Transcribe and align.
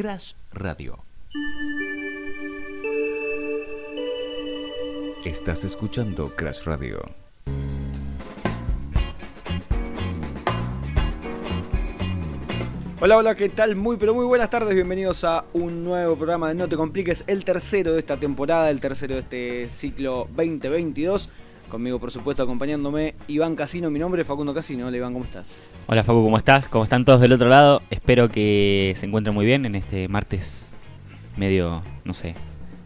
Crash 0.00 0.32
Radio. 0.54 0.96
Estás 5.26 5.62
escuchando 5.64 6.34
Crash 6.34 6.64
Radio. 6.64 7.02
Hola, 13.02 13.18
hola, 13.18 13.34
¿qué 13.34 13.50
tal? 13.50 13.76
Muy, 13.76 13.98
pero 13.98 14.14
muy 14.14 14.24
buenas 14.24 14.48
tardes. 14.48 14.74
Bienvenidos 14.74 15.22
a 15.24 15.44
un 15.52 15.84
nuevo 15.84 16.16
programa 16.16 16.48
de 16.48 16.54
No 16.54 16.66
Te 16.66 16.76
Compliques, 16.76 17.22
el 17.26 17.44
tercero 17.44 17.92
de 17.92 17.98
esta 17.98 18.16
temporada, 18.16 18.70
el 18.70 18.80
tercero 18.80 19.16
de 19.16 19.20
este 19.20 19.68
ciclo 19.68 20.26
2022. 20.34 21.28
Conmigo, 21.70 21.98
por 22.00 22.10
supuesto, 22.10 22.42
acompañándome 22.42 23.14
Iván 23.28 23.54
Casino. 23.54 23.90
Mi 23.90 23.98
nombre 24.00 24.22
es 24.22 24.28
Facundo 24.28 24.52
Casino. 24.52 24.86
Hola, 24.88 24.96
Iván, 24.96 25.12
¿cómo 25.12 25.24
estás? 25.24 25.56
Hola 25.86 26.02
Facu, 26.02 26.22
¿cómo 26.24 26.36
estás? 26.36 26.66
¿Cómo 26.68 26.84
están 26.84 27.04
todos 27.04 27.20
del 27.20 27.32
otro 27.32 27.48
lado? 27.48 27.82
Espero 27.90 28.28
que 28.28 28.94
se 28.96 29.06
encuentren 29.06 29.34
muy 29.34 29.46
bien 29.46 29.64
en 29.64 29.76
este 29.76 30.08
martes 30.08 30.72
medio, 31.36 31.82
no 32.04 32.12
sé, 32.12 32.34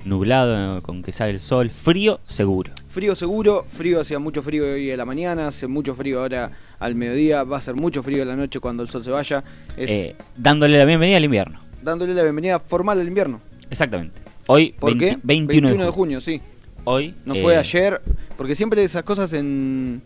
nublado, 0.04 0.82
con 0.82 1.02
que 1.02 1.12
sale 1.12 1.30
el 1.32 1.40
sol, 1.40 1.70
frío 1.70 2.20
seguro. 2.26 2.72
Frío 2.90 3.14
seguro, 3.16 3.64
frío, 3.72 4.00
hacía 4.00 4.18
mucho 4.18 4.42
frío 4.42 4.64
hoy 4.64 4.90
en 4.90 4.98
la 4.98 5.04
mañana, 5.06 5.48
hace 5.48 5.66
mucho 5.66 5.94
frío 5.94 6.20
ahora 6.20 6.50
al 6.78 6.94
mediodía, 6.94 7.42
va 7.42 7.56
a 7.56 7.62
ser 7.62 7.74
mucho 7.74 8.02
frío 8.02 8.20
en 8.22 8.28
la 8.28 8.36
noche 8.36 8.60
cuando 8.60 8.82
el 8.82 8.90
sol 8.90 9.02
se 9.02 9.10
vaya. 9.10 9.42
Es 9.78 9.90
Eh, 9.90 10.16
dándole 10.36 10.76
la 10.78 10.84
bienvenida 10.84 11.16
al 11.16 11.24
invierno. 11.24 11.58
dándole 11.82 12.12
la 12.14 12.22
bienvenida 12.22 12.58
formal 12.60 13.00
al 13.00 13.08
invierno. 13.08 13.40
Exactamente. 13.70 14.20
Hoy, 14.46 14.74
¿Por 14.78 14.90
20 14.94 15.08
qué? 15.16 15.18
21, 15.22 15.84
de 15.86 15.90
junio, 15.90 16.20
sí. 16.20 16.40
Hoy. 16.84 17.14
No 17.24 17.34
eh, 17.34 17.40
fue 17.42 17.56
ayer, 17.56 18.00
porque 18.36 18.54
siempre 18.54 18.82
esas 18.84 19.02
cosas 19.04 19.32
en... 19.32 20.02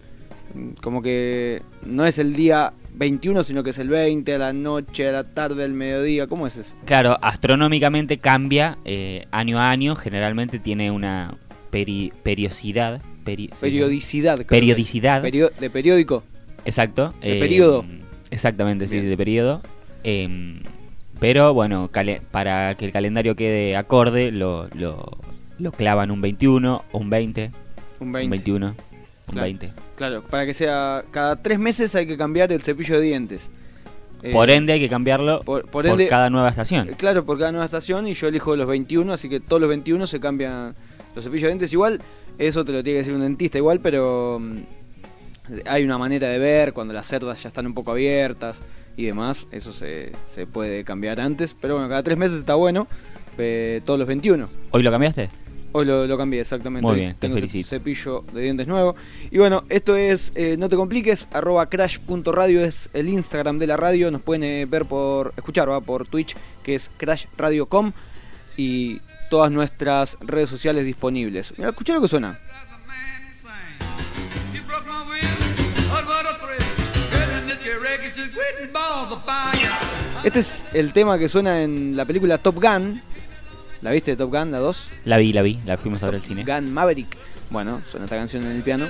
Como 0.80 1.02
que 1.02 1.60
no 1.84 2.06
es 2.06 2.18
el 2.18 2.34
día 2.34 2.72
21, 2.94 3.44
sino 3.44 3.62
que 3.62 3.70
es 3.70 3.78
el 3.78 3.88
20, 3.90 4.34
a 4.34 4.38
la 4.38 4.52
noche, 4.54 5.06
a 5.08 5.12
la 5.12 5.24
tarde, 5.24 5.62
al 5.64 5.74
mediodía. 5.74 6.26
¿Cómo 6.26 6.46
es 6.46 6.56
eso? 6.56 6.72
Claro, 6.86 7.18
astronómicamente 7.20 8.16
cambia 8.18 8.78
eh, 8.86 9.26
año 9.30 9.58
a 9.58 9.70
año. 9.70 9.94
Generalmente 9.94 10.58
tiene 10.58 10.90
una 10.90 11.34
peri- 11.70 12.12
periodicidad. 12.22 13.02
peri- 13.26 13.50
Periodicidad. 13.60 14.44
Periodicidad. 14.46 15.22
Perio- 15.22 15.50
de 15.60 15.68
periódico. 15.70 16.22
Exacto. 16.64 17.12
De 17.20 17.38
periodo. 17.38 17.84
Exactamente, 18.30 18.88
sí, 18.88 18.98
de 19.00 19.16
periodo. 19.18 19.60
Em, 20.02 20.60
pero 21.20 21.52
bueno, 21.52 21.90
para 22.30 22.74
que 22.74 22.86
el 22.86 22.92
calendario 22.92 23.34
quede 23.36 23.76
acorde, 23.76 24.32
lo, 24.32 24.68
lo, 24.74 25.18
lo 25.58 25.72
clavan 25.72 26.10
un 26.10 26.20
21 26.22 26.84
o 26.90 26.98
un 26.98 27.10
20. 27.10 27.50
Un 28.00 28.12
20. 28.12 28.24
Un 28.26 28.30
21, 28.30 28.66
un 28.68 28.74
Claro. 29.32 29.42
20. 29.44 29.72
Claro, 29.96 30.22
para 30.22 30.46
que 30.46 30.54
sea... 30.54 31.04
Cada 31.10 31.36
tres 31.36 31.58
meses 31.58 31.94
hay 31.94 32.06
que 32.06 32.16
cambiar 32.16 32.50
el 32.52 32.62
cepillo 32.62 32.96
de 32.98 33.02
dientes. 33.06 33.42
Eh, 34.22 34.32
Por 34.32 34.50
ende 34.50 34.72
hay 34.72 34.80
que 34.80 34.88
cambiarlo 34.88 35.42
por- 35.42 35.62
por, 35.62 35.70
por 35.70 35.86
ende- 35.86 36.08
cada 36.08 36.28
nueva 36.30 36.48
estación. 36.48 36.88
Eh, 36.88 36.94
Claro, 36.96 37.24
por 37.24 37.38
cada 37.38 37.52
nueva 37.52 37.64
estación 37.66 38.08
y 38.08 38.14
yo 38.14 38.28
elijo 38.28 38.56
los 38.56 38.66
21, 38.66 39.12
así 39.12 39.28
que 39.28 39.38
todos 39.40 39.60
los 39.60 39.68
21 39.68 40.06
se 40.06 40.18
cambian 40.18 40.74
los 41.14 41.24
cepillos 41.24 41.42
de 41.42 41.48
dientes. 41.48 41.72
Igual, 41.72 42.00
eso 42.38 42.64
te 42.64 42.72
lo 42.72 42.82
tiene 42.82 42.96
que 42.96 42.98
decir 43.00 43.14
un 43.14 43.20
dentista 43.20 43.58
igual, 43.58 43.80
pero 43.80 44.38
mm, 44.40 44.56
hay 45.66 45.84
una 45.84 45.98
manera 45.98 46.28
de 46.28 46.38
ver 46.38 46.72
cuando 46.72 46.94
las 46.94 47.06
cerdas 47.06 47.42
ya 47.42 47.48
están 47.48 47.66
un 47.66 47.74
poco 47.74 47.90
abiertas 47.92 48.58
y 48.96 49.04
demás. 49.04 49.46
Eso 49.52 49.72
se, 49.72 50.12
se 50.32 50.46
puede 50.46 50.82
cambiar 50.84 51.20
antes, 51.20 51.54
pero 51.54 51.74
bueno, 51.74 51.88
cada 51.88 52.02
tres 52.02 52.16
meses 52.18 52.38
está 52.38 52.54
bueno, 52.54 52.86
eh, 53.38 53.82
todos 53.84 53.98
los 53.98 54.08
21. 54.08 54.48
¿Hoy 54.72 54.82
lo 54.82 54.90
cambiaste? 54.90 55.28
Hoy 55.72 55.84
lo, 55.84 56.06
lo 56.06 56.16
cambié 56.16 56.40
exactamente. 56.40 56.86
Muy 56.86 56.96
bien, 56.96 57.12
te 57.14 57.20
tengo 57.20 57.34
felicito. 57.34 57.68
cepillo 57.68 58.24
de 58.32 58.42
dientes 58.42 58.66
nuevo. 58.66 58.96
Y 59.30 59.38
bueno, 59.38 59.64
esto 59.68 59.96
es 59.96 60.32
eh, 60.34 60.56
No 60.58 60.68
te 60.68 60.76
compliques, 60.76 61.28
arroba 61.32 61.66
crash.radio 61.66 62.64
es 62.64 62.88
el 62.94 63.08
Instagram 63.08 63.58
de 63.58 63.66
la 63.66 63.76
radio. 63.76 64.10
Nos 64.10 64.22
pueden 64.22 64.44
eh, 64.44 64.66
ver 64.66 64.86
por, 64.86 65.34
escuchar 65.36 65.70
¿va? 65.70 65.80
por 65.80 66.06
Twitch, 66.06 66.34
que 66.62 66.74
es 66.74 66.90
crashradio.com 66.96 67.92
y 68.56 69.00
todas 69.30 69.50
nuestras 69.50 70.16
redes 70.20 70.48
sociales 70.48 70.84
disponibles. 70.84 71.52
Mira, 71.56 71.70
escuchá 71.70 71.94
lo 71.94 72.00
que 72.00 72.08
suena. 72.08 72.38
Este 80.24 80.40
es 80.40 80.64
el 80.72 80.92
tema 80.92 81.18
que 81.18 81.28
suena 81.28 81.62
en 81.62 81.96
la 81.96 82.04
película 82.04 82.38
Top 82.38 82.56
Gun. 82.56 83.00
¿La 83.80 83.92
viste 83.92 84.16
Top 84.16 84.32
Gun, 84.32 84.50
la 84.50 84.58
2? 84.58 84.90
La 85.04 85.18
vi, 85.18 85.32
la 85.32 85.42
vi, 85.42 85.58
la 85.64 85.76
fuimos 85.76 86.02
a 86.02 86.06
ver 86.06 86.16
al 86.16 86.22
cine. 86.22 86.44
Gun 86.44 86.72
Maverick. 86.72 87.16
Bueno, 87.50 87.80
suena 87.88 88.06
esta 88.06 88.16
canción 88.16 88.44
en 88.44 88.56
el 88.56 88.62
piano. 88.62 88.88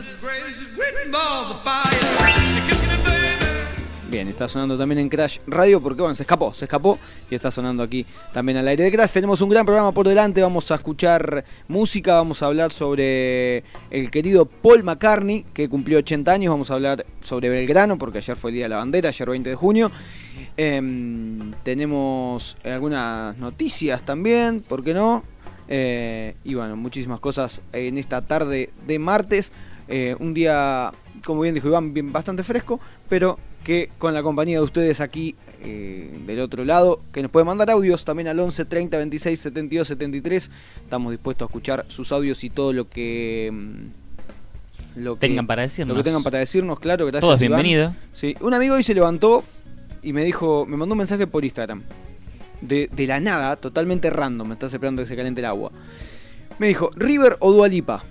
Bien, 4.11 4.27
está 4.27 4.49
sonando 4.49 4.79
también 4.79 5.01
en 5.01 5.11
Crash 5.11 5.39
Radio 5.47 5.83
porque 5.83 6.01
bueno, 6.01 6.15
se 6.15 6.23
escapó, 6.23 6.55
se 6.55 6.65
escapó 6.65 6.99
y 7.31 7.35
está 7.35 7.51
sonando 7.51 7.83
aquí 7.83 8.07
también 8.33 8.57
al 8.57 8.67
aire 8.67 8.85
de 8.85 8.91
Crash. 8.91 9.11
Tenemos 9.11 9.43
un 9.43 9.51
gran 9.51 9.67
programa 9.67 9.93
por 9.93 10.09
delante, 10.09 10.41
vamos 10.41 10.71
a 10.71 10.77
escuchar 10.77 11.45
música, 11.69 12.15
vamos 12.15 12.43
a 12.43 12.47
hablar 12.47 12.73
sobre 12.73 13.65
el 13.91 14.11
querido 14.11 14.47
Paul 14.47 14.83
McCartney 14.83 15.45
que 15.53 15.69
cumplió 15.69 15.99
80 15.99 16.33
años, 16.33 16.51
vamos 16.51 16.71
a 16.71 16.75
hablar 16.75 17.05
sobre 17.21 17.51
Belgrano 17.51 17.99
porque 17.99 18.19
ayer 18.19 18.35
fue 18.35 18.51
el 18.51 18.55
Día 18.55 18.65
de 18.65 18.71
la 18.71 18.77
Bandera, 18.79 19.11
ayer 19.11 19.29
20 19.29 19.51
de 19.51 19.57
junio. 19.57 19.91
Em, 20.57 21.53
tenemos 21.63 22.57
algunas 22.65 23.37
noticias 23.39 24.03
también, 24.03 24.61
¿por 24.61 24.83
qué 24.83 24.95
no? 24.95 25.23
Eh, 25.69 26.35
y 26.45 26.55
bueno, 26.55 26.77
muchísimas 26.77 27.21
cosas 27.21 27.61
en 27.73 27.99
esta 27.99 28.23
tarde 28.23 28.71
de 28.87 28.99
martes. 28.99 29.53
Eh, 29.89 30.17
un 30.19 30.35
día, 30.35 30.93
como 31.25 31.43
bien 31.43 31.55
dijo 31.55 31.69
Iván, 31.69 31.95
bien, 31.95 32.13
bastante 32.13 32.43
fresco, 32.43 32.81
pero 33.09 33.39
que 33.65 33.91
con 33.99 34.15
la 34.15 34.23
compañía 34.23 34.59
de 34.59 34.65
ustedes 34.65 35.01
aquí 35.01 35.35
eh, 35.63 36.19
del 36.27 36.41
otro 36.41 36.65
lado, 36.65 37.01
que 37.13 37.21
nos 37.23 37.31
pueden 37.31 37.47
mandar 37.47 37.71
audios 37.71 38.05
también 38.05 38.29
al 38.29 38.39
11 38.39 38.65
30 38.65 38.97
26 38.97 39.41
72 39.41 39.89
73. 39.89 40.51
Estamos 40.83 41.11
dispuestos 41.13 41.47
a 41.47 41.49
escuchar 41.49 41.85
sus 41.89 42.13
audios 42.13 42.43
y 42.45 42.51
todo 42.51 42.73
lo 42.73 42.89
que. 42.89 43.51
mm, 43.53 45.01
Lo 45.01 45.15
que 45.15 45.21
Tengan 45.21 45.47
para 45.47 45.63
decirnos. 45.63 45.97
Lo 45.97 46.03
que 46.03 46.05
tengan 46.05 46.23
para 46.23 46.39
decirnos, 46.39 46.81
claro, 46.81 47.05
gracias. 47.07 47.21
Todos 47.21 47.41
bienvenidos. 47.41 47.93
Sí, 48.15 48.37
un 48.41 48.55
amigo 48.55 48.75
hoy 48.75 48.83
se 48.83 48.95
levantó 48.95 49.45
y 50.03 50.13
me 50.13 50.25
dijo, 50.25 50.67
me 50.67 50.77
mandó 50.77 50.95
un 50.95 50.99
mensaje 50.99 51.27
por 51.27 51.45
Instagram. 51.45 51.83
De, 52.61 52.89
de 52.93 53.07
la 53.07 53.21
nada, 53.21 53.55
totalmente 53.57 54.11
random, 54.11 54.49
me 54.49 54.55
estás 54.55 54.73
esperando 54.75 55.03
que 55.03 55.09
se 55.09 55.17
caliente 55.17 55.41
el 55.41 55.47
agua. 55.47 55.71
Me 56.59 56.67
dijo, 56.69 56.91
River 56.97 57.37
o 57.41 57.53
Dualipa. 57.53 58.03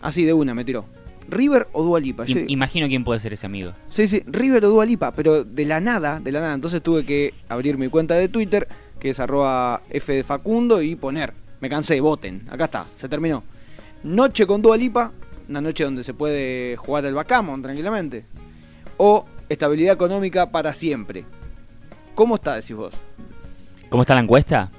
Así 0.00 0.24
de 0.24 0.32
una, 0.32 0.54
me 0.54 0.64
tiró. 0.64 0.84
River 1.28 1.66
o 1.72 1.82
Dualipa. 1.82 2.24
Im- 2.24 2.44
imagino 2.48 2.86
quién 2.86 3.02
puede 3.04 3.18
ser 3.20 3.32
ese 3.32 3.46
amigo. 3.46 3.72
Sí, 3.88 4.06
sí, 4.06 4.22
River 4.26 4.64
o 4.64 4.70
Dualipa, 4.70 5.10
pero 5.12 5.44
de 5.44 5.64
la 5.64 5.80
nada, 5.80 6.20
de 6.20 6.30
la 6.32 6.40
nada. 6.40 6.54
Entonces 6.54 6.82
tuve 6.82 7.04
que 7.04 7.34
abrir 7.48 7.76
mi 7.76 7.88
cuenta 7.88 8.14
de 8.14 8.28
Twitter, 8.28 8.68
que 9.00 9.10
es 9.10 9.18
arroba 9.20 9.82
F 9.90 10.12
de 10.12 10.22
Facundo, 10.22 10.80
y 10.80 10.94
poner. 10.94 11.32
Me 11.60 11.68
cansé, 11.68 12.00
voten. 12.00 12.42
Acá 12.48 12.66
está, 12.66 12.86
se 12.96 13.08
terminó. 13.08 13.42
Noche 14.04 14.46
con 14.46 14.62
Dualipa, 14.62 15.10
una 15.48 15.60
noche 15.60 15.82
donde 15.82 16.04
se 16.04 16.14
puede 16.14 16.76
jugar 16.76 17.04
al 17.04 17.14
backgammon 17.14 17.60
tranquilamente. 17.60 18.24
O 18.98 19.26
estabilidad 19.48 19.94
económica 19.94 20.50
para 20.50 20.72
siempre. 20.74 21.24
¿Cómo 22.14 22.36
está, 22.36 22.54
decís 22.56 22.74
vos? 22.76 22.92
¿Cómo 23.88 24.02
está 24.02 24.14
la 24.14 24.20
encuesta? 24.20 24.70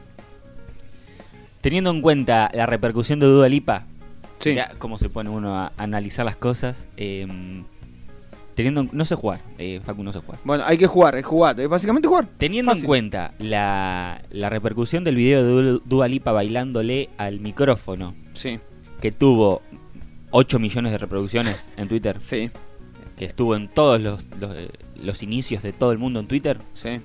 Teniendo 1.62 1.90
en 1.91 2.02
cuenta 2.02 2.50
la 2.53 2.66
repercusión 2.66 3.19
de 3.19 3.28
Dua 3.28 3.50
Lipa, 3.50 3.84
Sí. 4.40 4.56
cómo 4.78 4.97
se 4.97 5.09
pone 5.09 5.29
uno 5.29 5.58
a 5.58 5.72
analizar 5.78 6.25
las 6.25 6.35
cosas. 6.38 6.85
em, 6.97 7.63
teniendo 8.56 8.81
en- 8.81 8.90
no 8.91 9.06
sé 9.06 9.16
jugar, 9.16 9.40
eh, 9.58 9.79
Facu 9.85 10.03
no 10.03 10.12
sé 10.12 10.19
jugar. 10.19 10.40
Bueno, 10.44 10.63
hay 10.66 10.78
que 10.78 10.85
jugar, 10.88 11.16
es 11.16 11.25
jugar, 11.25 11.58
es 11.62 11.69
básicamente 11.69 12.08
jugar. 12.09 12.25
Teniendo 12.38 12.72
Fácil. 12.72 12.84
en 12.84 12.88
cuenta 12.88 13.34
la, 13.40 14.22
la 14.31 14.50
repercusión 14.50 15.06
del 15.06 15.16
video 15.16 15.44
de 15.44 15.50
Du- 15.72 15.81
Dua 15.85 16.09
Lipa 16.09 16.34
bailándole 16.34 17.09
al 17.18 17.40
micrófono, 17.40 18.13
Sí, 18.34 18.59
que 19.02 19.13
tuvo 19.13 19.62
8 20.31 20.59
millones 20.59 20.91
de 20.91 20.97
reproducciones 20.97 21.72
en 21.78 21.88
Twitter, 21.88 22.18
sí, 22.22 22.50
que 23.19 23.25
estuvo 23.25 23.53
en 23.57 23.68
todos 23.68 24.00
los, 24.00 24.24
los, 24.40 24.56
los 25.03 25.22
inicios 25.24 25.62
de 25.62 25.74
todo 25.74 25.91
el 25.91 25.97
mundo 25.97 26.22
en 26.22 26.28
Twitter, 26.28 26.57
sí. 26.74 27.02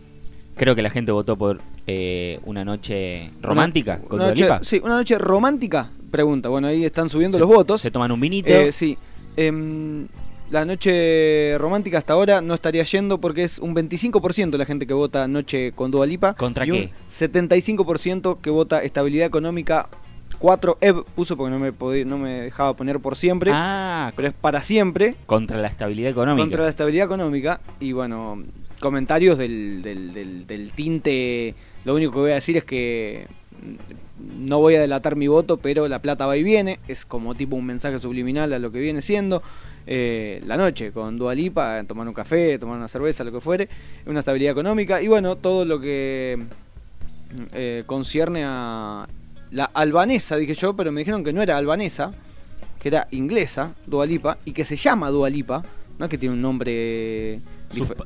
creo 0.55 0.77
que 0.77 0.83
la 0.83 0.91
gente 0.91 1.11
votó 1.11 1.37
por 1.37 1.61
eh, 1.89 2.39
una 2.45 2.65
noche 2.65 3.33
romántica 3.43 3.99
con 3.99 4.21
Una 4.21 4.29
noche, 4.29 4.49
sí, 4.63 4.81
una 4.85 4.95
noche 4.95 5.19
romántica, 5.19 5.91
pregunta. 6.13 6.49
Bueno, 6.49 6.69
ahí 6.69 6.85
están 6.85 7.09
subiendo 7.09 7.37
Se- 7.37 7.41
los 7.41 7.49
votos. 7.49 7.81
Se 7.81 7.91
toman 7.91 8.13
un 8.13 8.21
vinito. 8.21 8.49
Eh, 8.49 8.71
sí. 8.71 8.97
Em, 9.37 10.07
la 10.53 10.65
noche 10.65 11.59
romántica 11.59 11.99
hasta 11.99 12.13
ahora 12.13 12.41
no 12.41 12.55
estaría 12.55 12.85
yendo 12.85 13.19
porque 13.19 13.43
es 13.43 13.59
un 13.59 13.75
25% 13.75 14.57
la 14.57 14.67
gente 14.67 14.87
que 14.87 14.95
vota 14.95 15.27
noche 15.27 15.73
con 15.73 15.91
Dua 15.91 16.07
Lipa. 16.07 16.35
¿Contra 16.35 16.65
y 16.65 16.71
un 16.71 16.77
qué? 16.79 16.91
75% 17.09 18.39
que 18.41 18.51
vota 18.51 18.85
estabilidad 18.85 19.27
económica. 19.27 19.89
4 20.39 20.79
Ev 20.81 21.05
puso 21.15 21.37
porque 21.37 21.51
no 21.51 21.59
me, 21.59 21.73
podía- 21.73 22.05
no 22.05 22.19
me 22.19 22.43
dejaba 22.43 22.75
poner 22.75 23.01
por 23.01 23.17
siempre. 23.17 23.51
Ah, 23.55 24.13
Pero 24.17 24.29
es 24.29 24.35
para 24.35 24.63
siempre 24.63 25.15
contra 25.27 25.57
la 25.59 25.69
estabilidad 25.69 26.11
económica. 26.11 26.43
contra 26.43 26.63
la 26.65 26.71
estabilidad 26.71 27.07
económica. 27.07 27.61
Y 27.81 27.93
bueno, 27.93 28.43
comentarios 28.81 29.39
del, 29.39 29.83
del, 29.83 30.13
del- 30.13 30.47
del 30.47 30.71
tinte. 30.73 31.55
Lo 31.85 31.95
único 31.95 32.13
que 32.13 32.19
voy 32.19 32.31
a 32.33 32.35
decir 32.35 32.57
es 32.57 32.65
que 32.65 33.27
no 34.39 34.59
voy 34.59 34.75
a 34.75 34.81
delatar 34.81 35.17
mi 35.17 35.27
voto, 35.29 35.57
pero 35.57 35.89
la 35.89 35.99
plata 35.99 36.27
va 36.27 36.37
y 36.37 36.43
viene. 36.43 36.79
Es 36.89 37.05
como 37.05 37.35
tipo 37.35 37.57
un 37.57 37.67
mensaje 37.67 37.99
subliminal 37.99 38.53
a 38.53 38.59
lo 38.59 38.71
que 38.73 38.79
viene 38.81 39.03
siendo. 39.03 39.43
eh, 39.87 40.43
la 40.47 40.57
noche 40.57 40.93
con 40.93 41.19
Dualipa, 41.19 41.83
tomar 41.85 42.09
un 42.09 42.15
café, 42.15 42.59
tomar 42.59 42.79
una 42.79 42.89
cerveza, 42.89 43.23
lo 43.23 43.33
que 43.33 43.41
fuere. 43.41 43.69
Una 44.07 44.21
estabilidad 44.21 44.53
económica. 44.53 45.03
Y 45.03 45.09
bueno, 45.09 45.37
todo 45.37 45.65
lo 45.67 45.79
que 45.79 46.39
eh, 47.53 47.83
concierne 47.87 48.45
a 48.47 49.07
la 49.55 49.65
albanesa, 49.65 50.37
dije 50.37 50.55
yo, 50.55 50.75
pero 50.75 50.93
me 50.93 51.01
dijeron 51.01 51.25
que 51.25 51.33
no 51.33 51.41
era 51.41 51.57
albanesa, 51.57 52.13
que 52.81 52.89
era 52.89 53.09
inglesa, 53.13 53.73
Dualipa, 53.87 54.37
y 54.45 54.53
que 54.53 54.65
se 54.65 54.77
llama 54.77 55.09
Dualipa, 55.11 55.63
no 55.99 56.05
es 56.05 56.11
que 56.11 56.19
tiene 56.19 56.35
un 56.35 56.43
nombre... 56.43 57.41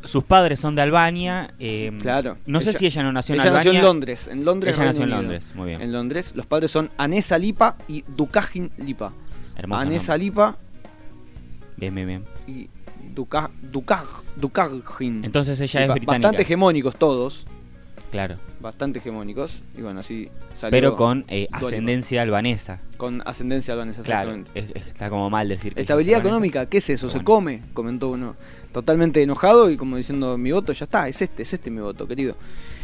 Sus, 0.04 0.24
padres 0.24 0.60
son 0.60 0.74
de 0.76 0.80
Albania. 0.82 1.52
eh, 1.58 1.92
Claro. 2.00 2.38
No 2.46 2.60
sé 2.62 2.70
Ella- 2.70 2.78
si 2.78 2.86
ella 2.86 3.02
no 3.02 3.12
nació 3.12 3.34
en 3.34 3.40
Ella 3.42 3.50
Albania. 3.50 3.64
nació 3.72 3.78
en 3.80 3.84
Londres, 3.84 4.28
en 4.32 4.44
Londres. 4.44 4.76
Ella 4.76 4.86
nació 4.86 5.04
en. 5.04 5.10
Londres, 5.10 5.44
muy 5.54 5.66
bien. 5.68 5.82
En 5.82 5.92
Londres, 5.92 6.32
los 6.34 6.46
padres 6.46 6.70
son 6.70 6.88
Anesa 6.96 7.36
Lipa 7.36 7.76
y 7.86 8.02
Dukajin 8.16 8.70
Lipa. 8.78 9.12
Hermoso 9.56 9.80
Anesa 9.82 10.12
nombre. 10.12 10.24
Lipa 10.24 10.56
Bien, 11.76 11.94
bien, 11.94 12.06
bien. 12.06 12.24
y 12.46 12.68
Duka, 13.14 13.50
Dukaj, 13.70 14.06
Dukajin. 14.36 15.24
Entonces 15.24 15.60
ella 15.60 15.80
es 15.82 15.88
británica. 15.90 16.12
Bastante 16.12 16.42
hegemónicos 16.42 16.96
todos, 16.96 17.46
Claro. 18.10 18.36
bastante 18.60 18.98
hegemónicos. 19.00 19.62
Y 19.76 19.82
bueno, 19.82 20.00
así 20.00 20.28
salió. 20.58 20.70
Pero 20.70 20.96
con 20.96 21.24
eh, 21.28 21.48
ascendencia 21.52 22.22
albanesa. 22.22 22.80
Con 22.96 23.22
ascendencia 23.26 23.74
albanesa, 23.74 24.02
Claro. 24.02 24.32
exactamente. 24.32 24.76
es- 24.76 24.82
es- 24.82 24.88
está 24.88 25.08
como 25.10 25.28
mal 25.30 25.48
decir 25.48 25.74
que 25.74 25.80
Estabilidad 25.80 26.20
económica, 26.20 26.66
¿qué 26.66 26.78
es 26.78 26.90
eso? 26.90 27.08
Se 27.08 27.22
come, 27.22 27.62
comentó 27.74 28.08
uno. 28.10 28.34
Totalmente 28.72 29.22
enojado 29.22 29.70
y 29.70 29.76
como 29.76 29.96
diciendo, 29.96 30.36
mi 30.38 30.52
voto 30.52 30.72
ya 30.72 30.84
está, 30.84 31.08
es 31.08 31.20
este, 31.22 31.42
es 31.42 31.52
este 31.54 31.70
mi 31.70 31.80
voto, 31.80 32.06
querido. 32.06 32.34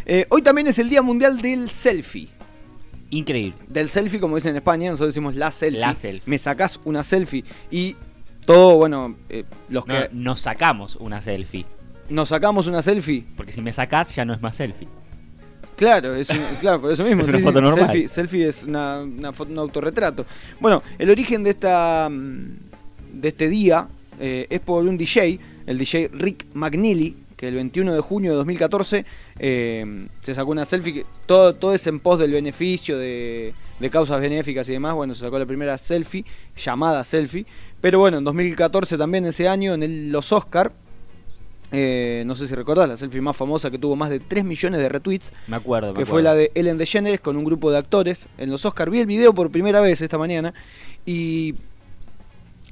Eh, 0.07 0.27
hoy 0.31 0.43
también 0.43 0.67
es 0.67 0.79
el 0.79 0.89
Día 0.91 1.03
Mundial 1.03 1.41
del 1.41 1.69
Selfie. 1.71 2.29
Increíble. 3.11 3.55
Del 3.69 3.89
selfie, 3.89 4.19
como 4.19 4.37
dicen 4.37 4.51
en 4.51 4.57
España, 4.57 4.91
nosotros 4.91 5.15
decimos 5.15 5.35
la 5.37 5.51
selfie. 5.51 5.81
La 5.81 5.95
selfie. 5.95 6.23
Me 6.31 6.39
sacás 6.39 6.81
una 6.85 7.05
selfie 7.05 7.45
y 7.71 7.97
todo, 8.45 8.77
bueno, 8.77 9.15
eh, 9.29 9.45
los 9.69 9.87
No, 9.87 9.95
que 9.95 10.09
nos 10.13 10.41
sacamos 10.41 10.97
una 10.97 11.21
selfie. 11.21 11.65
nos 12.09 12.29
sacamos 12.31 12.67
una 12.67 12.83
selfie, 12.83 13.25
Porque 13.37 13.53
si 13.53 13.61
me 13.63 13.73
sacás 13.73 14.15
ya 14.17 14.25
no 14.25 14.35
es 14.35 14.43
más 14.43 14.57
selfie. 14.57 14.89
Claro, 15.77 16.15
es 16.15 16.31
un- 16.31 16.39
claro, 16.61 16.81
por 16.81 16.93
eso 16.93 17.05
mismo. 17.05 17.23
Es 17.23 17.29
una 17.29 17.39
foto 17.41 17.61
normal. 17.61 17.91
Selfie, 17.91 18.09
selfie 18.09 18.49
es 18.49 18.63
una, 18.65 19.01
una 19.01 19.33
foto, 19.33 19.53
un 19.53 19.59
autorretrato. 19.59 20.27
Bueno, 20.61 20.83
el 20.99 21.11
origen 21.11 21.43
de 21.43 21.51
esta 21.51 22.09
mm, 22.11 22.45
de 23.21 23.29
este 23.29 23.49
día 23.49 23.87
eh, 24.21 24.47
es 24.51 24.61
por 24.61 24.85
un 24.85 24.97
DJ, 24.97 25.39
el 25.67 25.79
DJ 25.79 26.11
Rick 26.13 26.47
McNeely, 26.55 27.17
que 27.37 27.49
el 27.49 27.55
21 27.57 27.93
de 27.95 28.01
junio 28.01 28.31
de 28.31 28.37
2014 28.39 29.05
eh, 29.41 30.07
se 30.23 30.35
sacó 30.35 30.51
una 30.53 30.65
selfie, 30.65 30.95
que 30.95 31.07
todo, 31.27 31.55
todo 31.55 31.75
es 31.75 31.85
en 31.89 31.99
pos 32.01 32.19
del 32.19 32.31
beneficio, 32.33 32.97
de, 32.97 33.53
de 33.81 33.91
causas 33.91 34.21
benéficas 34.21 34.69
y 34.69 34.73
demás. 34.73 34.95
Bueno, 34.95 35.15
se 35.15 35.21
sacó 35.23 35.39
la 35.39 35.47
primera 35.47 35.77
selfie, 35.77 36.25
llamada 36.57 37.03
selfie. 37.05 37.45
Pero 37.81 37.99
bueno, 37.99 38.19
en 38.19 38.25
2014 38.25 38.97
también, 38.97 39.25
ese 39.27 39.49
año, 39.49 39.75
en 39.75 39.83
el- 39.83 40.13
los 40.13 40.31
Oscar, 40.33 40.71
eh, 41.75 42.23
no 42.25 42.35
sé 42.35 42.47
si 42.47 42.55
recordás, 42.55 42.89
la 42.89 42.97
selfie 42.97 43.21
más 43.21 43.37
famosa 43.37 43.71
que 43.71 43.79
tuvo 43.79 43.97
más 43.97 44.11
de 44.11 44.21
3 44.21 44.45
millones 44.45 44.81
de 44.81 44.89
retweets, 44.89 45.33
Me 45.49 45.57
acuerdo, 45.57 45.93
me 45.93 45.99
que 45.99 46.07
fue 46.07 46.23
la 46.23 46.35
de 46.35 46.53
Ellen 46.55 46.79
DeGeneres 46.79 47.21
con 47.21 47.37
un 47.37 47.45
grupo 47.45 47.71
de 47.71 47.79
actores 47.79 48.29
en 48.39 48.51
los 48.51 48.65
Oscar. 48.65 48.91
Vi 48.91 49.01
el 49.01 49.07
video 49.07 49.35
por 49.35 49.51
primera 49.51 49.81
vez 49.81 50.01
esta 50.01 50.19
mañana 50.19 50.55
y 51.05 51.57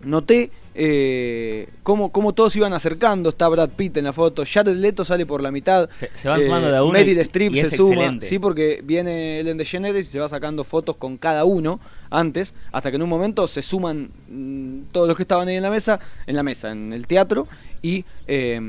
noté 0.05 0.51
eh, 0.75 1.69
cómo, 1.83 2.11
cómo 2.11 2.33
todos 2.33 2.53
se 2.53 2.59
iban 2.59 2.73
acercando. 2.73 3.31
Está 3.31 3.49
Brad 3.49 3.71
Pitt 3.71 3.97
en 3.97 4.05
la 4.05 4.13
foto, 4.13 4.45
Jared 4.47 4.77
Leto 4.77 5.05
sale 5.05 5.27
por 5.27 5.43
la 5.43 5.51
mitad. 5.51 5.89
Se, 5.91 6.11
se 6.15 6.29
van 6.29 6.41
eh, 6.41 6.45
sumando 6.45 6.69
de 6.71 6.77
a 6.77 6.83
uno. 6.83 6.93
Meryl 6.93 7.19
Streep 7.19 7.55
se 7.55 7.77
suma, 7.77 7.95
excelente. 7.95 8.27
sí, 8.27 8.39
porque 8.39 8.81
viene 8.83 9.41
Ellen 9.41 9.57
DeGeneres 9.59 10.09
y 10.09 10.13
se 10.13 10.19
va 10.19 10.29
sacando 10.29 10.65
fotos 10.65 10.97
con 10.97 11.17
cada 11.17 11.45
uno 11.45 11.81
antes, 12.11 12.55
hasta 12.73 12.91
que 12.91 12.97
en 12.97 13.03
un 13.03 13.09
momento 13.09 13.47
se 13.47 13.63
suman 13.63 14.11
mm, 14.29 14.93
todos 14.93 15.09
los 15.09 15.17
que 15.17 15.23
estaban 15.23 15.49
ahí 15.49 15.57
en 15.57 15.63
la 15.63 15.71
mesa, 15.71 16.01
en 16.27 16.37
la 16.37 16.43
mesa, 16.43 16.71
en 16.71 16.93
el 16.93 17.07
teatro, 17.07 17.49
y 17.81 18.05
eh, 18.27 18.61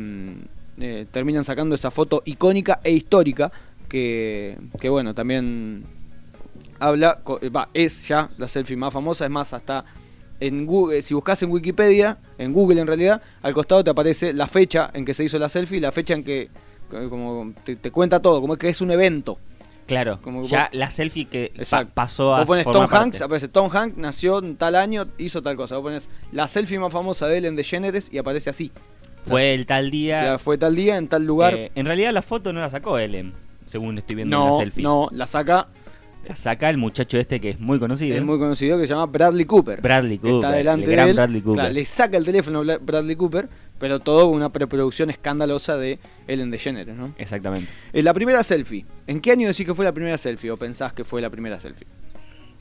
eh, 0.79 1.05
terminan 1.11 1.43
sacando 1.43 1.75
esa 1.75 1.91
foto 1.91 2.23
icónica 2.25 2.79
e 2.83 2.91
histórica 2.91 3.51
que, 3.87 4.57
que 4.79 4.89
bueno, 4.89 5.13
también 5.13 5.83
habla, 6.79 7.19
eh, 7.41 7.49
va, 7.49 7.69
es 7.73 8.07
ya 8.07 8.29
la 8.37 8.47
selfie 8.47 8.75
más 8.75 8.91
famosa, 8.91 9.25
es 9.25 9.31
más, 9.31 9.53
hasta 9.53 9.85
en 10.47 10.65
Google, 10.65 11.01
si 11.01 11.13
buscas 11.13 11.41
en 11.43 11.51
Wikipedia, 11.51 12.17
en 12.37 12.53
Google 12.53 12.81
en 12.81 12.87
realidad, 12.87 13.21
al 13.41 13.53
costado 13.53 13.83
te 13.83 13.89
aparece 13.89 14.33
la 14.33 14.47
fecha 14.47 14.89
en 14.93 15.05
que 15.05 15.13
se 15.13 15.23
hizo 15.23 15.39
la 15.39 15.49
selfie, 15.49 15.79
la 15.79 15.91
fecha 15.91 16.13
en 16.13 16.23
que 16.23 16.41
eh, 16.43 17.07
como 17.09 17.53
te, 17.63 17.75
te 17.75 17.91
cuenta 17.91 18.19
todo, 18.21 18.41
como 18.41 18.55
que 18.57 18.69
es 18.69 18.81
un 18.81 18.91
evento. 18.91 19.37
Claro, 19.85 20.17
Como 20.21 20.43
ya 20.45 20.69
vos- 20.71 20.77
la 20.79 20.89
selfie 20.91 21.25
que 21.25 21.51
pa- 21.69 21.83
pasó 21.85 22.33
a 22.33 22.39
Vos 22.39 22.47
pones 22.47 22.63
Tom 22.65 22.83
Hanks, 22.83 22.89
parte. 23.17 23.23
aparece 23.23 23.47
Tom 23.49 23.69
Hanks, 23.71 23.97
nació 23.97 24.39
en 24.39 24.55
tal 24.55 24.75
año, 24.75 25.05
hizo 25.17 25.41
tal 25.41 25.55
cosa. 25.57 25.75
Vos 25.75 25.83
pones 25.83 26.09
la 26.31 26.47
selfie 26.47 26.79
más 26.79 26.93
famosa 26.93 27.27
de 27.27 27.37
Ellen 27.39 27.55
DeGeneres 27.57 28.07
y 28.11 28.17
aparece 28.17 28.49
así. 28.49 28.71
Fue 29.27 29.53
el 29.53 29.65
tal 29.65 29.91
día. 29.91 30.37
Fue 30.39 30.57
tal 30.57 30.75
día, 30.75 30.97
en 30.97 31.07
tal 31.09 31.25
lugar. 31.25 31.53
Eh, 31.53 31.71
en 31.75 31.85
realidad 31.85 32.11
la 32.13 32.21
foto 32.21 32.53
no 32.53 32.61
la 32.61 32.69
sacó 32.69 32.97
Ellen, 32.97 33.33
según 33.65 33.97
estoy 33.97 34.15
viendo 34.17 34.35
en 34.35 34.41
no, 34.41 34.51
la 34.51 34.57
selfie. 34.57 34.83
no, 34.83 35.09
la 35.11 35.27
saca, 35.27 35.67
La 36.27 36.35
saca 36.35 36.69
el 36.69 36.77
muchacho 36.77 37.17
este 37.17 37.39
que 37.39 37.49
es 37.49 37.59
muy 37.59 37.79
conocido. 37.79 38.15
es 38.15 38.23
muy 38.23 38.39
conocido, 38.39 38.77
que 38.77 38.87
se 38.87 38.93
llama 38.93 39.07
Bradley 39.07 39.45
Cooper. 39.45 39.81
Bradley 39.81 40.17
Cooper. 40.17 40.35
Está 40.35 40.51
delante 40.51 40.83
el 40.85 40.89
de 40.89 40.95
gran 40.95 41.09
él. 41.09 41.15
Bradley 41.15 41.41
Cooper. 41.41 41.59
Claro, 41.59 41.73
le 41.73 41.85
saca 41.85 42.17
el 42.17 42.25
teléfono 42.25 42.63
Bradley 42.81 43.15
Cooper, 43.15 43.49
pero 43.79 43.99
todo 43.99 44.27
una 44.27 44.49
preproducción 44.49 45.09
escandalosa 45.09 45.75
de 45.75 45.99
Ellen 46.27 46.49
DeGeneres, 46.51 46.95
¿no? 46.95 47.13
Exactamente. 47.17 47.69
Eh, 47.91 48.03
la 48.03 48.13
primera 48.13 48.41
selfie. 48.43 48.85
¿En 49.07 49.19
qué 49.19 49.31
año 49.31 49.47
decís 49.47 49.65
que 49.65 49.75
fue 49.75 49.83
la 49.83 49.91
primera 49.91 50.17
selfie 50.17 50.51
o 50.51 50.57
pensás 50.57 50.93
que 50.93 51.03
fue 51.03 51.21
la 51.21 51.29
primera 51.29 51.59
selfie? 51.59 51.87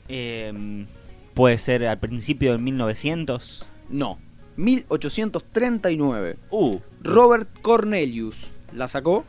Eh, 0.09 0.85
puede 1.33 1.57
ser 1.57 1.85
al 1.85 1.99
principio 1.99 2.51
del 2.51 2.59
1900. 2.59 3.65
No. 3.89 4.19
1839. 4.57 6.35
Uh, 6.49 6.79
Robert 7.01 7.47
Cornelius 7.61 8.49
la 8.73 8.87
sacó 8.87 9.25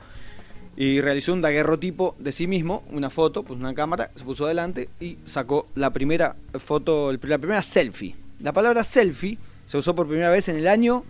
y 0.76 1.00
realizó 1.00 1.32
un 1.32 1.40
daguerrotipo 1.42 2.16
de 2.18 2.32
sí 2.32 2.46
mismo, 2.46 2.82
una 2.90 3.10
foto, 3.10 3.42
puso 3.42 3.60
una 3.60 3.74
cámara, 3.74 4.10
se 4.16 4.24
puso 4.24 4.44
adelante 4.46 4.88
y 5.00 5.16
sacó 5.26 5.68
la 5.74 5.90
primera 5.90 6.34
foto, 6.58 7.12
la 7.12 7.38
primera 7.38 7.62
selfie. 7.62 8.14
La 8.40 8.52
palabra 8.52 8.82
selfie 8.84 9.38
se 9.66 9.78
usó 9.78 9.94
por 9.94 10.06
primera 10.08 10.30
vez 10.30 10.48
en 10.48 10.56
el 10.56 10.66
año 10.68 11.04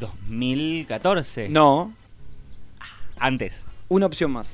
2014. 0.00 1.48
no, 1.48 1.92
Antes. 3.18 3.62
una 3.88 4.06
opción 4.06 4.30
más, 4.30 4.52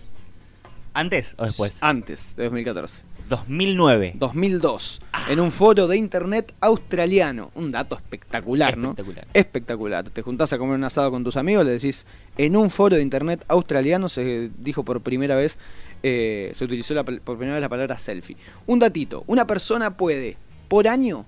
¿Antes 0.95 1.35
o 1.39 1.45
después? 1.45 1.77
antes 1.81 2.37
de 2.37 2.45
2014. 2.45 3.03
2009. 3.29 4.13
2002, 4.17 5.01
en 5.29 5.41
un 5.41 5.51
foro 5.51 5.87
de 5.89 5.97
internet 5.97 6.53
australiano. 6.61 7.51
Un 7.55 7.71
dato 7.71 7.97
espectacular, 7.97 8.77
¿no? 8.77 8.95
Espectacular. 9.33 10.09
Te 10.11 10.23
juntás 10.23 10.53
a 10.53 10.59
comer 10.59 10.77
un 10.77 10.85
asado 10.85 11.11
con 11.11 11.25
tus 11.25 11.37
amigos, 11.37 11.65
le 11.65 11.73
decís, 11.73 12.05
en 12.37 12.57
un 12.57 12.71
foro 12.71 12.97
de 12.97 13.03
internet 13.03 13.45
australiano 13.49 14.09
se 14.09 14.51
dijo 14.59 14.85
por 14.85 15.01
primera 15.01 15.37
vez, 15.37 15.59
eh, 16.03 16.53
se 16.55 16.65
utilizó 16.65 16.95
la 16.95 17.05
por 17.05 17.37
primera 17.37 17.55
vez 17.55 17.63
la 17.63 17.69
palabra 17.69 17.99
selfie. 17.99 18.37
Un 18.67 18.79
datito, 18.79 19.25
una 19.27 19.47
persona 19.47 19.97
puede, 19.97 20.37
por 20.69 20.89
año, 20.89 21.25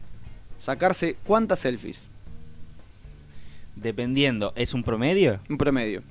sacarse 0.61 1.17
cuántas 1.25 1.61
selfies? 1.61 1.99
Dependiendo, 3.77 4.53
¿es 4.57 4.73
un 4.75 4.83
promedio? 4.85 5.41
Un 5.49 5.59
promedio. 5.59 6.03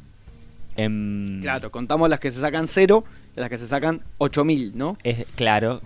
Em, 0.75 1.41
Claro, 1.41 1.71
contamos 1.71 2.09
las 2.09 2.19
que 2.19 2.31
se 2.31 2.39
sacan 2.39 2.67
cero 2.67 3.03
y 3.35 3.39
las 3.39 3.49
que 3.49 3.57
se 3.57 3.67
sacan 3.67 4.01
8000, 4.17 4.77
¿no? 4.77 4.97
Es, 5.03 5.25
claro, 5.35 5.81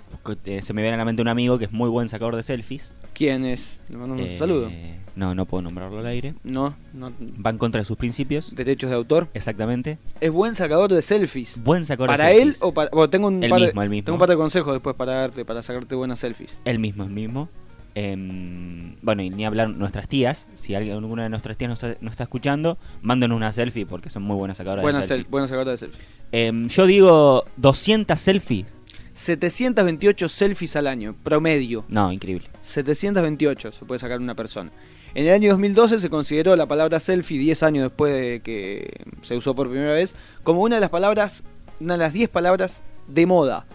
eh, 0.46 0.62
se 0.62 0.74
me 0.74 0.82
viene 0.82 0.96
a 0.96 0.98
la 0.98 1.06
mente 1.06 1.22
un 1.22 1.28
amigo 1.28 1.58
que 1.58 1.66
es 1.66 1.72
muy 1.72 1.90
buen 1.90 2.10
sacador 2.10 2.36
de 2.36 2.44
selfies. 2.44 2.94
¿Quién 3.14 3.46
es? 3.46 3.80
Le 3.90 3.98
mandamos 3.98 4.28
Eh, 4.28 4.32
un 4.34 4.38
saludo. 4.38 4.72
No, 5.16 5.34
no 5.34 5.46
puedo 5.48 5.64
nombrarlo 5.64 5.98
al 5.98 6.06
aire. 6.06 6.36
No, 6.44 6.76
no, 6.94 7.12
Va 7.44 7.50
en 7.50 7.58
contra 7.58 7.82
de 7.82 7.86
sus 7.86 7.98
principios. 7.98 8.56
derechos 8.56 8.92
de 8.92 8.96
autor. 8.96 9.28
Exactamente. 9.34 9.98
Es 10.22 10.32
buen 10.32 10.54
sacador 10.54 10.94
de 10.94 11.02
selfies. 11.02 11.56
Buen 11.64 11.84
sacador 11.86 12.12
de 12.12 12.18
¿Para 12.18 12.32
él 12.32 12.40
selfies. 12.54 12.62
o 12.62 12.74
para.? 12.76 12.92
Bueno, 12.92 13.10
tengo 13.10 13.28
un, 13.28 13.42
El 13.44 13.50
par 13.50 13.60
de, 13.60 13.66
mismo, 13.68 13.82
el 13.82 13.90
mismo. 13.90 14.06
tengo 14.06 14.16
un 14.18 14.20
par 14.20 14.30
de 14.30 14.36
consejos 14.36 14.74
después 14.74 14.96
para 14.96 15.14
darte, 15.14 15.44
para 15.46 15.64
sacarte 15.64 15.96
buenas 15.96 16.20
selfies. 16.20 16.56
El 16.66 16.78
mismo, 16.78 17.06
el 17.06 17.10
mismo. 17.10 17.50
Em, 17.96 18.96
bueno, 19.02 19.24
y 19.24 19.32
ni 19.32 19.44
hablar 19.44 19.70
nuestras 19.72 20.08
tías. 20.08 20.48
Si 20.54 20.76
alguien, 20.76 20.96
alguna 20.98 21.24
de 21.24 21.30
nuestras 21.30 21.58
tías 21.58 21.70
nos 21.70 21.84
está, 21.84 21.98
nos 22.04 22.12
está 22.12 22.24
escuchando, 22.26 22.78
mándenos 23.02 23.36
una 23.36 23.52
selfie 23.52 23.88
porque 23.88 24.12
son 24.12 24.22
muy 24.22 24.36
buenas 24.36 24.58
sacadoras 24.58 24.84
Buenas 24.84 25.02
de 25.02 25.08
selfie. 25.08 25.26
sel- 25.26 25.32
buenas 25.32 25.50
sacadoras 25.50 25.80
de 25.80 25.88
selfies. 25.88 26.08
Em, 26.32 26.68
yo 26.68 26.86
digo 26.86 27.46
200 27.58 28.20
selfies. 28.20 28.66
728 29.14 30.30
selfies 30.30 30.76
al 30.76 30.88
año, 30.88 31.16
promedio. 31.24 31.84
No, 31.90 32.12
increíble. 32.12 32.48
728 32.70 33.72
se 33.72 33.86
puede 33.86 34.00
sacar 34.00 34.20
una 34.20 34.36
persona. 34.36 34.72
En 35.16 35.26
el 35.26 35.34
año 35.34 35.50
2012 35.52 36.00
se 36.00 36.10
consideró 36.10 36.56
la 36.56 36.66
palabra 36.68 37.00
selfie, 37.00 37.40
10 37.40 37.64
años 37.64 37.84
después 37.86 38.14
de 38.14 38.42
que 38.42 38.92
se 39.24 39.36
usó 39.36 39.56
por 39.56 39.70
primera 39.70 39.94
vez, 39.94 40.16
como 40.44 40.62
una 40.62 40.76
de 40.76 40.82
las 40.82 40.90
palabras, 40.92 41.44
una 41.80 41.94
de 41.94 41.98
las 42.00 42.14
10 42.14 42.30
palabras 42.30 42.82
de 43.08 43.26
moda 43.26 43.66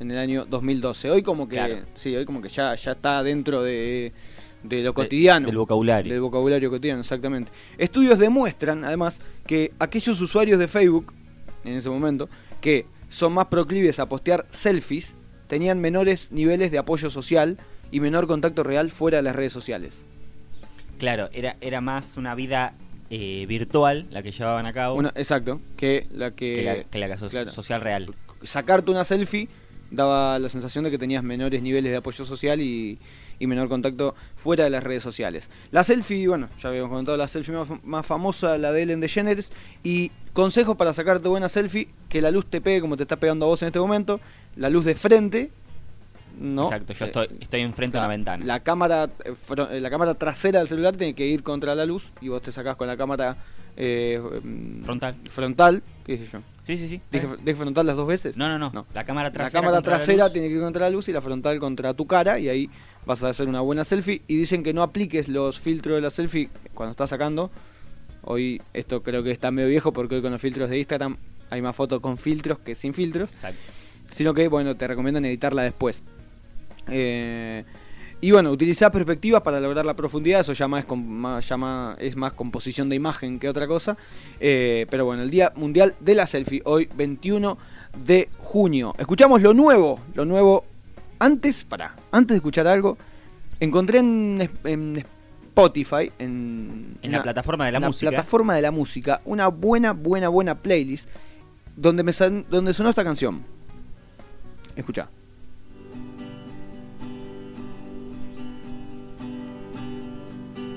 en 0.00 0.10
el 0.10 0.18
año 0.18 0.44
2012. 0.46 1.10
Hoy 1.10 1.22
como 1.22 1.48
que, 1.48 1.54
Claro. 1.54 1.76
sí, 1.94 2.16
hoy 2.16 2.24
como 2.24 2.40
que 2.42 2.48
ya, 2.48 2.74
ya 2.74 2.92
está 2.92 3.22
dentro 3.22 3.62
de, 3.62 4.12
de 4.64 4.82
lo 4.82 4.92
cotidiano. 4.94 5.46
Del 5.46 5.58
vocabulario. 5.58 6.12
Del 6.12 6.20
vocabulario 6.22 6.70
cotidiano, 6.70 7.00
exactamente. 7.02 7.52
Estudios 7.78 8.18
demuestran, 8.18 8.84
además, 8.84 9.20
que 9.46 9.72
aquellos 9.78 10.20
usuarios 10.20 10.58
de 10.58 10.66
Facebook, 10.66 11.12
en 11.64 11.74
ese 11.74 11.90
momento, 11.90 12.28
que 12.60 12.86
son 13.08 13.32
más 13.32 13.46
proclives 13.46 13.98
a 13.98 14.06
postear 14.06 14.46
selfies, 14.50 15.14
tenían 15.48 15.80
menores 15.80 16.32
niveles 16.32 16.70
de 16.70 16.78
apoyo 16.78 17.10
social 17.10 17.58
y 17.92 18.00
menor 18.00 18.26
contacto 18.26 18.62
real 18.62 18.90
fuera 18.90 19.18
de 19.18 19.22
las 19.22 19.36
redes 19.36 19.52
sociales. 19.52 20.00
Claro, 20.98 21.28
era, 21.32 21.56
era 21.60 21.80
más 21.80 22.16
una 22.16 22.34
vida 22.34 22.72
eh, 23.10 23.44
virtual 23.48 24.06
la 24.10 24.22
que 24.22 24.32
llevaban 24.32 24.64
a 24.66 24.72
cabo 24.72 24.96
Una, 24.96 25.12
exacto, 25.14 25.60
que 25.76 26.06
la 26.12 26.30
que, 26.30 26.54
que 26.54 26.62
la, 26.62 26.84
que 26.84 26.98
la 27.08 27.16
so- 27.18 27.28
claro. 27.28 27.50
social 27.50 27.80
real. 27.80 28.06
sacarte 28.42 28.90
una 28.90 29.04
selfie 29.04 29.48
daba 29.90 30.38
la 30.38 30.48
sensación 30.48 30.84
de 30.84 30.90
que 30.90 30.98
tenías 30.98 31.22
menores 31.22 31.62
niveles 31.62 31.90
de 31.92 31.96
apoyo 31.98 32.24
social 32.24 32.60
y, 32.60 32.98
y 33.38 33.46
menor 33.46 33.68
contacto 33.68 34.14
fuera 34.36 34.64
de 34.64 34.70
las 34.70 34.82
redes 34.84 35.02
sociales. 35.02 35.48
La 35.70 35.84
selfie, 35.84 36.28
bueno, 36.28 36.48
ya 36.62 36.68
habíamos 36.68 36.90
comentado 36.90 37.16
la 37.16 37.28
selfie 37.28 37.54
más, 37.54 37.68
más 37.84 38.04
famosa, 38.06 38.58
la 38.58 38.72
de 38.72 38.82
Ellen 38.82 39.00
DeGeneres, 39.00 39.52
y 39.82 40.10
consejos 40.32 40.76
para 40.76 40.92
sacarte 40.94 41.28
buena 41.28 41.48
selfie, 41.48 41.88
que 42.08 42.20
la 42.22 42.30
luz 42.30 42.46
te 42.46 42.60
pegue 42.60 42.80
como 42.80 42.96
te 42.96 43.02
está 43.04 43.16
pegando 43.16 43.46
a 43.46 43.48
vos 43.48 43.62
en 43.62 43.68
este 43.68 43.78
momento, 43.80 44.20
la 44.56 44.68
luz 44.70 44.84
de 44.84 44.94
frente, 44.94 45.50
¿no? 46.40 46.64
Exacto, 46.64 46.92
yo 46.92 47.04
estoy, 47.06 47.28
estoy 47.40 47.60
enfrente 47.60 47.96
de 47.96 48.00
la, 48.00 48.06
una 48.06 48.14
ventana. 48.14 48.44
La 48.44 48.60
cámara, 48.60 49.08
eh, 49.24 49.32
eh, 49.70 49.80
la 49.80 49.90
cámara 49.90 50.14
trasera 50.14 50.58
del 50.58 50.68
celular 50.68 50.96
tiene 50.96 51.14
que 51.14 51.26
ir 51.26 51.42
contra 51.42 51.74
la 51.74 51.86
luz 51.86 52.04
y 52.20 52.28
vos 52.28 52.42
te 52.42 52.50
sacás 52.52 52.76
con 52.76 52.88
la 52.88 52.96
cámara 52.96 53.36
eh, 53.76 54.20
mm, 54.42 54.82
Frontal. 54.84 55.14
frontal, 55.30 55.82
qué 56.04 56.16
sé 56.18 56.26
yo. 56.32 56.40
Sí, 56.66 56.76
sí, 56.78 56.88
sí. 56.88 57.00
¿Dije, 57.12 57.28
dije 57.44 57.56
frontal 57.56 57.86
las 57.86 57.94
dos 57.94 58.06
veces? 58.08 58.36
No, 58.38 58.48
no, 58.48 58.58
no, 58.58 58.70
No. 58.72 58.86
La 58.94 59.04
cámara 59.04 59.28
La 59.28 59.32
trasera. 59.34 59.60
cámara 59.60 59.76
la 59.78 59.82
trasera 59.82 60.24
luz. 60.24 60.32
tiene 60.32 60.48
que 60.48 60.54
ir 60.54 60.60
contra 60.60 60.82
la 60.86 60.90
luz 60.90 61.08
y 61.08 61.12
la 61.12 61.20
frontal 61.20 61.58
contra 61.60 61.92
tu 61.94 62.06
cara 62.06 62.38
y 62.38 62.48
ahí 62.48 62.70
vas 63.06 63.22
a 63.22 63.28
hacer 63.28 63.48
una 63.48 63.60
buena 63.60 63.84
selfie. 63.84 64.22
Y 64.28 64.36
dicen 64.36 64.62
que 64.62 64.72
no 64.72 64.82
apliques 64.82 65.28
los 65.28 65.58
filtros 65.60 65.96
de 65.96 66.00
la 66.02 66.10
selfie 66.10 66.48
cuando 66.74 66.92
estás 66.92 67.10
sacando. 67.10 67.50
Hoy 68.22 68.60
esto 68.72 69.02
creo 69.02 69.22
que 69.22 69.30
está 69.30 69.50
medio 69.50 69.68
viejo 69.68 69.92
porque 69.92 70.14
hoy 70.16 70.22
con 70.22 70.32
los 70.32 70.40
filtros 70.40 70.70
de 70.70 70.78
Instagram 70.78 71.16
hay 71.50 71.60
más 71.62 71.76
fotos 71.76 72.00
con 72.00 72.16
filtros 72.18 72.58
que 72.58 72.74
sin 72.74 72.94
filtros. 72.94 73.32
Exacto. 73.32 73.60
Sino 74.10 74.32
que, 74.32 74.48
bueno, 74.48 74.74
te 74.76 74.86
recomiendan 74.86 75.24
editarla 75.24 75.62
después. 75.62 76.02
Eh, 76.88 77.64
y 78.20 78.30
bueno, 78.30 78.50
utilizar 78.50 78.90
perspectivas 78.90 79.42
para 79.42 79.60
lograr 79.60 79.84
la 79.84 79.94
profundidad, 79.94 80.40
eso 80.40 80.52
ya 80.54 80.66
más 80.66 80.86
más, 80.96 81.46
ya 81.46 81.56
más- 81.58 81.98
es 82.00 82.16
más 82.16 82.32
composición 82.32 82.88
de 82.88 82.96
imagen 82.96 83.38
que 83.38 83.48
otra 83.48 83.66
cosa. 83.66 83.96
Eh, 84.40 84.86
pero 84.90 85.04
bueno, 85.04 85.22
el 85.22 85.30
Día 85.30 85.52
Mundial 85.56 85.94
de 86.00 86.14
la 86.14 86.26
Selfie, 86.26 86.62
hoy 86.64 86.88
21 86.94 87.58
de 88.06 88.28
junio. 88.38 88.94
Escuchamos 88.98 89.42
lo 89.42 89.52
nuevo, 89.52 90.00
lo 90.14 90.24
nuevo. 90.24 90.64
Antes, 91.18 91.64
para, 91.64 91.94
antes 92.12 92.34
de 92.34 92.36
escuchar 92.36 92.66
algo, 92.66 92.96
encontré 93.60 93.98
en, 94.00 94.48
en 94.64 94.96
Spotify, 95.48 96.10
en, 96.18 96.96
En 97.02 97.12
la 97.12 97.22
plataforma 97.22 97.66
de 97.66 97.72
la 97.72 97.80
música. 97.80 98.10
plataforma 98.10 98.54
de 98.54 98.62
la 98.62 98.70
música, 98.70 99.20
una 99.24 99.48
buena, 99.48 99.92
buena, 99.92 100.28
buena 100.28 100.54
playlist 100.56 101.08
donde, 101.76 102.02
me 102.02 102.12
san- 102.12 102.44
donde 102.50 102.74
sonó 102.74 102.90
esta 102.90 103.04
canción. 103.04 103.42
Escucha. 104.76 105.08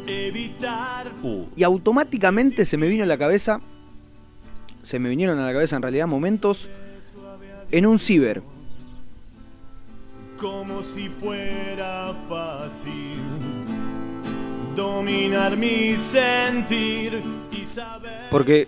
Evitar 0.08 1.08
Uh, 1.24 1.46
Y 1.56 1.64
automáticamente 1.64 2.64
se 2.66 2.78
me 2.78 2.88
vino 2.88 3.04
a 3.04 3.08
la 3.08 3.18
cabeza, 3.18 3.60
se 4.84 5.00
me 5.00 5.10
vinieron 5.10 5.38
a 5.40 5.46
la 5.46 5.52
cabeza 5.54 5.76
en 5.76 5.82
realidad 5.82 6.08
momentos 6.08 6.70
en 7.72 7.86
un 7.86 8.00
ciber. 8.00 8.42
Como 10.38 10.84
si 10.84 11.10
fuera 11.10 12.14
fácil 12.30 13.18
dominar 14.76 15.58
mi 15.58 15.96
sentir 15.96 17.22
y 17.52 17.66
saber. 17.66 18.12
Porque, 18.30 18.68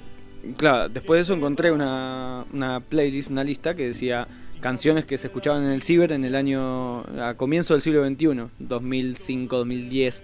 claro, 0.58 0.90
después 0.90 1.20
de 1.20 1.22
eso 1.24 1.34
encontré 1.34 1.72
una, 1.72 2.46
una 2.52 2.80
playlist, 2.80 3.30
una 3.30 3.44
lista 3.44 3.76
que 3.76 3.88
decía 3.88 4.28
canciones 4.60 5.06
que 5.06 5.18
se 5.18 5.28
escuchaban 5.28 5.64
en 5.64 5.72
el 5.72 5.82
ciber 5.84 6.12
en 6.12 6.26
el 6.26 6.36
año, 6.36 7.02
a 7.22 7.36
comienzo 7.38 7.74
del 7.76 7.82
siglo 7.82 8.06
XXI, 8.06 8.50
2005, 8.60 9.58
2010. 9.58 10.24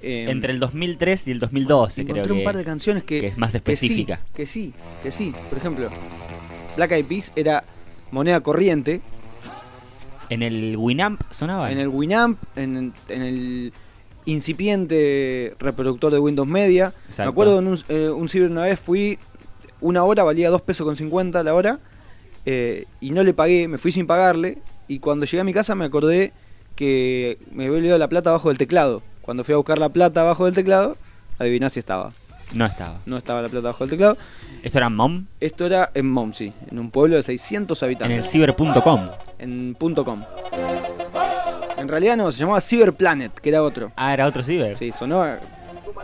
eh, 0.00 0.26
entre 0.30 0.52
el 0.52 0.58
2003 0.58 1.28
y 1.28 1.30
el 1.32 1.38
2012, 1.38 2.00
encontré 2.02 2.22
creo 2.22 2.34
un 2.34 2.40
que, 2.40 2.44
par 2.44 2.56
de 2.56 2.64
canciones 2.64 3.04
que, 3.04 3.20
que 3.20 3.26
es 3.28 3.38
más 3.38 3.52
que 3.52 3.76
sí, 3.76 3.86
específica. 3.86 4.20
que 4.34 4.46
sí, 4.46 4.72
que 5.02 5.10
sí. 5.10 5.32
Por 5.48 5.58
ejemplo, 5.58 5.90
Black 6.76 6.92
Eyed 6.92 7.04
Peas 7.06 7.32
era 7.36 7.62
moneda 8.10 8.40
corriente 8.40 9.00
En 10.32 10.42
el 10.42 10.76
Winamp 10.78 11.20
sonaba. 11.30 11.70
en 11.70 11.78
el 11.78 11.88
Winamp, 11.88 12.38
en, 12.56 12.94
en 13.08 13.22
el 13.22 13.72
incipiente 14.24 15.54
reproductor 15.58 16.12
de 16.12 16.18
Windows 16.18 16.48
Media. 16.48 16.94
Exacto. 17.08 17.22
Me 17.24 17.28
acuerdo 17.28 17.58
en 17.58 17.66
un, 17.68 17.78
eh, 17.88 18.08
un 18.08 18.28
ciber 18.28 18.50
una 18.50 18.62
vez 18.62 18.80
fui, 18.80 19.18
una 19.80 20.04
hora 20.04 20.22
valía 20.22 20.48
2 20.48 20.62
pesos 20.62 20.86
con 20.86 20.96
50 20.96 21.42
la 21.42 21.54
hora, 21.54 21.78
eh, 22.46 22.86
y 23.00 23.10
no 23.10 23.22
le 23.22 23.34
pagué, 23.34 23.68
me 23.68 23.78
fui 23.78 23.92
sin 23.92 24.06
pagarle, 24.06 24.58
y 24.88 25.00
cuando 25.00 25.26
llegué 25.26 25.40
a 25.40 25.44
mi 25.44 25.52
casa 25.52 25.74
me 25.74 25.84
acordé 25.84 26.32
que 26.76 27.38
me 27.52 27.66
había 27.66 27.76
olvidado 27.78 27.98
la 27.98 28.08
plata 28.08 28.30
abajo 28.30 28.48
del 28.48 28.58
teclado. 28.58 29.02
Cuando 29.20 29.44
fui 29.44 29.52
a 29.52 29.58
buscar 29.58 29.78
la 29.78 29.90
plata 29.90 30.22
abajo 30.22 30.46
del 30.46 30.54
teclado, 30.54 30.96
adiviná 31.38 31.68
si 31.68 31.78
estaba. 31.78 32.12
No 32.54 32.66
estaba. 32.66 32.98
No 33.06 33.16
estaba 33.16 33.42
la 33.42 33.48
plata 33.48 33.68
abajo 33.68 33.84
del 33.84 33.90
teclado. 33.90 34.16
Esto 34.62 34.78
era 34.78 34.88
Mom 34.88 35.24
Esto 35.40 35.66
era 35.66 35.90
en 35.94 36.10
Momsey, 36.10 36.52
en 36.70 36.78
un 36.78 36.90
pueblo 36.90 37.16
de 37.16 37.22
600 37.22 37.82
en 37.82 37.86
habitantes. 37.86 38.18
el 38.18 38.24
ciber.com. 38.26 39.08
en 39.38 39.74
punto 39.78 40.04
.com. 40.04 40.22
En 41.78 41.88
realidad 41.88 42.16
no, 42.16 42.30
se 42.30 42.38
llamaba 42.38 42.60
Cyberplanet, 42.60 43.32
que 43.34 43.48
era 43.48 43.62
otro. 43.62 43.90
Ah, 43.96 44.14
era 44.14 44.26
otro 44.26 44.42
ciber. 44.42 44.76
Sí, 44.76 44.92
sonó. 44.92 45.24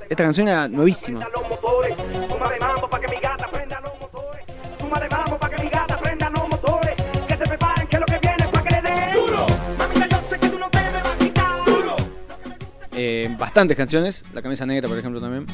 Esta 0.09 0.25
canción 0.25 0.49
era 0.49 0.67
nuevísima. 0.67 1.27
Eh, 13.01 13.33
bastantes 13.39 13.77
canciones. 13.77 14.25
La 14.35 14.43
camisa 14.43 14.67
negra, 14.67 14.89
por 14.89 14.99
ejemplo, 14.99 15.21
también. 15.21 15.47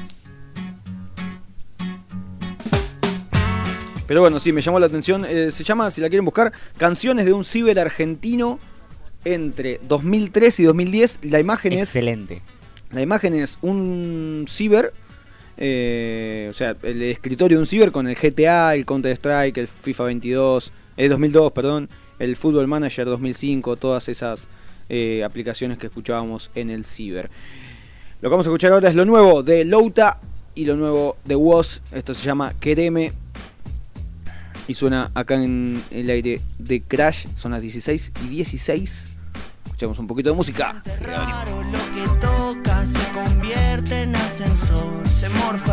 Pero 4.06 4.20
bueno, 4.20 4.38
sí, 4.38 4.52
me 4.52 4.61
llamó 4.61 4.78
la 4.78 4.87
atención. 4.87 5.25
Eh, 5.26 5.50
se 5.50 5.64
llama, 5.64 5.90
si 5.90 6.00
la 6.00 6.08
quieren 6.08 6.25
buscar, 6.25 6.52
Canciones 6.76 7.25
de 7.25 7.32
un 7.32 7.44
ciber 7.44 7.78
argentino 7.78 8.58
entre 9.25 9.80
2003 9.88 10.61
y 10.61 10.64
2010. 10.64 11.18
La 11.23 11.40
imagen 11.40 11.73
es 11.73 11.88
Excelente. 11.88 12.42
La 12.92 13.02
imagen 13.02 13.34
es 13.34 13.58
un 13.62 14.46
ciber, 14.49 14.92
eh, 15.56 16.46
o 16.49 16.52
sea, 16.52 16.76
el 16.82 17.02
escritorio 17.02 17.58
de 17.58 17.62
un 17.62 17.66
ciber 17.66 17.90
con 17.90 18.06
el 18.06 18.14
GTA, 18.14 18.76
el 18.76 18.87
Counter 18.87 19.11
Strike, 19.12 19.58
el 19.58 19.66
FIFA 19.66 20.04
22, 20.04 20.73
el 20.96 21.08
2002, 21.08 21.52
perdón, 21.52 21.88
el 22.20 22.37
Football 22.37 22.68
Manager 22.68 23.06
2005, 23.06 23.76
todas 23.76 24.08
esas 24.08 24.46
eh, 24.88 25.25
aplicaciones 25.25 25.78
que 25.78 25.88
escuchábamos 25.88 26.50
en 26.54 26.70
el 26.70 26.84
ciber. 26.84 27.30
Lo 28.20 28.28
que 28.28 28.30
vamos 28.30 28.46
a 28.46 28.50
escuchar 28.50 28.73
ahora 28.73 28.90
es 28.90 28.94
lo 28.94 29.04
nuevo 29.04 29.42
de 29.42 29.64
Louta 29.64 30.18
y 30.54 30.64
lo 30.64 30.76
nuevo 30.76 31.16
de 31.25 31.34
Woz. 31.34 31.80
Esto 31.90 32.14
se 32.14 32.25
llama 32.25 32.54
Quereme. 32.61 33.24
Y 34.66 34.75
suena 34.75 35.11
acá 35.14 35.35
en 35.35 35.83
el 35.90 36.09
aire 36.11 36.40
de 36.59 36.80
Crash. 36.80 37.26
Son 37.37 37.52
las 37.52 37.61
16 37.61 38.12
y 38.25 38.28
16. 38.28 39.04
Escuchamos 39.64 39.99
un 39.99 40.06
poquito 40.06 40.30
de 40.30 40.37
música. 40.37 40.83
Raro 41.00 41.62
lo 41.64 41.78
que 41.94 42.21
toca 42.21 42.87
se 42.87 43.09
convierte 43.12 44.02
en 44.02 44.14
ascensor, 44.14 45.09
se 45.09 45.28
morfa 45.28 45.73